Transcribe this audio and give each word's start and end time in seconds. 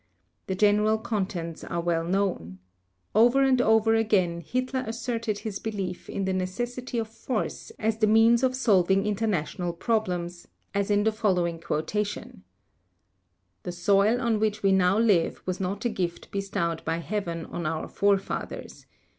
The 0.47 0.55
general 0.55 0.97
contents 0.97 1.63
are 1.63 1.79
well 1.79 2.03
known. 2.03 2.57
Over 3.13 3.43
and 3.43 3.61
over 3.61 3.93
again 3.93 4.41
Hitler 4.41 4.83
asserted 4.87 5.37
his 5.37 5.59
belief 5.59 6.09
in 6.09 6.25
the 6.25 6.33
necessity 6.33 6.97
of 6.97 7.07
force 7.07 7.69
as 7.77 7.99
the 7.99 8.07
means 8.07 8.41
of 8.41 8.55
solving 8.55 9.05
international 9.05 9.73
problems, 9.73 10.47
as 10.73 10.89
in 10.89 11.03
the 11.03 11.11
following 11.11 11.59
quotation: 11.59 12.43
"The 13.61 13.71
soil 13.73 14.19
on 14.19 14.39
which 14.39 14.63
we 14.63 14.71
now 14.71 14.97
live 14.97 15.43
was 15.45 15.59
not 15.59 15.85
a 15.85 15.89
gift 15.89 16.31
bestowed 16.31 16.83
by 16.83 16.97
Heaven 16.97 17.45
on 17.45 17.67
our 17.67 17.87
forefathers. 17.87 18.87